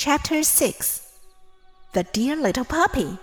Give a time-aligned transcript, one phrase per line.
[0.00, 1.10] Chapter 6
[1.92, 3.18] The Dear Little Puppy.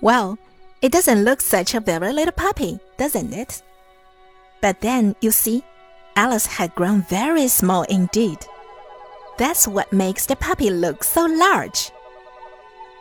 [0.00, 0.38] Well,
[0.80, 3.60] it doesn't look such a very little puppy, doesn't it?
[4.62, 5.64] But then, you see,
[6.14, 8.38] Alice had grown very small indeed.
[9.36, 11.90] That's what makes the puppy look so large.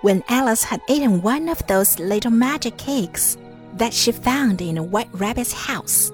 [0.02, 3.38] When Alice had eaten one of those little magic cakes
[3.76, 6.12] that she found in a white rabbit's house,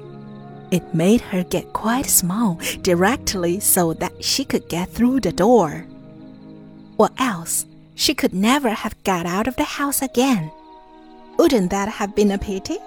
[0.71, 5.87] it made her get quite small directly so that she could get through the door.
[7.01, 7.65] Or else
[7.95, 10.51] she could never have got out of the house again.
[11.39, 12.77] Wouldn't that have been a pity?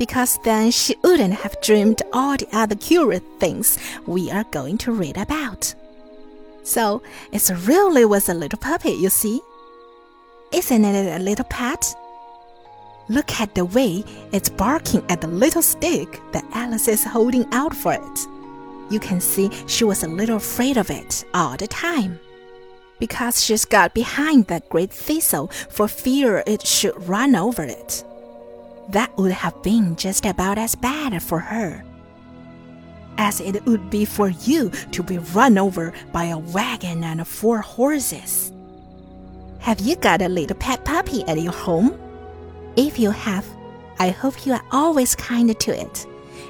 [0.00, 4.90] Because then she wouldn't have dreamed all the other curious things we are going to
[4.90, 5.72] read about.
[6.64, 9.40] So it really was a little puppy, you see.
[10.50, 11.94] Isn't it a little pet?
[13.08, 14.02] Look at the way
[14.32, 18.18] it's barking at the little stick that Alice is holding out for it.
[18.90, 22.18] You can see she was a little afraid of it all the time.
[22.98, 28.04] Because she's got behind that great thistle for fear it should run over it.
[28.90, 31.84] That would have been just about as bad for her
[33.18, 37.58] as it would be for you to be run over by a wagon and four
[37.60, 38.52] horses.
[39.60, 41.98] Have you got a little pet puppy at your home?
[42.76, 43.46] If you have,
[43.98, 46.06] I hope you are always kind to it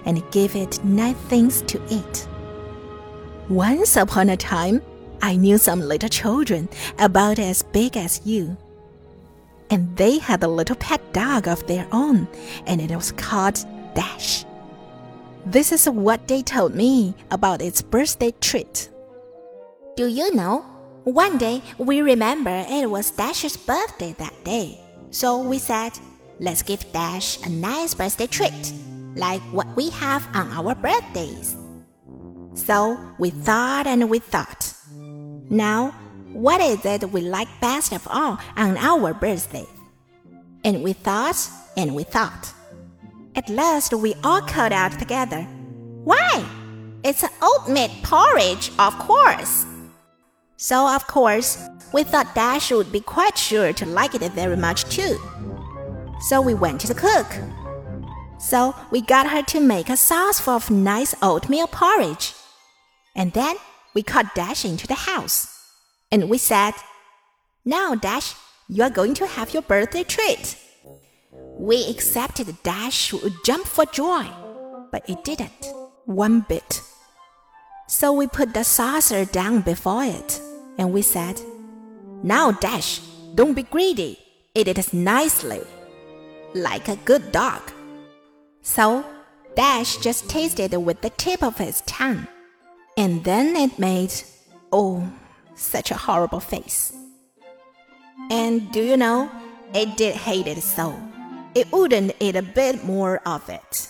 [0.07, 2.29] and give it nice things to eat.
[3.49, 4.83] Once upon a time,
[5.25, 8.59] I knew some little children about as big as you.
[9.71, 12.29] And they had a little pet dog of their own,
[12.67, 14.45] and it was called Dash.
[15.47, 18.91] This is what they told me about its birthday treat.
[19.97, 20.61] Do you know?
[21.05, 24.79] One day we remember it was Dash's birthday that day.
[25.11, 25.93] So we said,
[26.39, 28.75] let's give Dash a nice birthday treat,
[29.17, 31.57] like what we have on our birthdays.
[32.53, 34.74] So we thought and we thought.
[35.55, 35.93] Now,
[36.33, 39.67] what is it we like best of all on our birthday?
[40.65, 42.53] And we thought and we thought.
[43.37, 45.43] At last, we all called out together,
[46.03, 46.45] Why?
[47.05, 49.65] It's oatmeal porridge, of course.
[50.57, 54.83] So, of course, we thought Dash would be quite sure to like it very much
[54.87, 55.17] too.
[56.29, 57.31] So we went to the cook.
[58.41, 62.35] So we got her to make a sauce full of nice oatmeal porridge.
[63.15, 63.55] And then
[63.95, 65.51] we called Dash into the house.
[66.11, 66.75] And we said,
[67.65, 68.35] Now, Dash,
[68.69, 70.57] you are going to have your birthday treat.
[71.33, 74.27] We accepted Dash would jump for joy,
[74.91, 75.67] but it didn't,
[76.05, 76.83] one bit.
[77.89, 80.41] So we put the saucer down before it,
[80.79, 81.41] and we said,
[82.23, 83.01] Now, Dash,
[83.35, 84.19] don't be greedy.
[84.55, 85.63] Eat it nicely
[86.55, 87.61] like a good dog.
[88.63, 89.05] So
[89.57, 92.27] Dash just tasted with the tip of his tongue.
[92.97, 94.13] And then it made,
[94.73, 95.09] oh,
[95.55, 96.93] such a horrible face.
[98.31, 99.31] And do you know,
[99.75, 100.95] it did hate it so.
[101.55, 103.89] It wouldn't eat a bit more of it.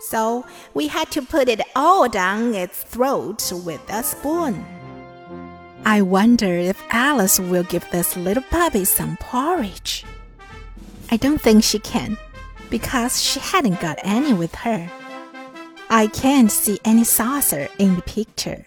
[0.00, 4.64] So we had to put it all down its throat with a spoon.
[5.84, 10.04] I wonder if Alice will give this little puppy some porridge.
[11.10, 12.18] I don't think she can,
[12.70, 14.90] because she hadn't got any with her.
[15.90, 18.66] I can't see any saucer in the picture.